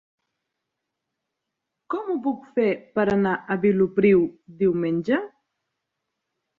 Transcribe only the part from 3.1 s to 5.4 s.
anar a Vilopriu diumenge?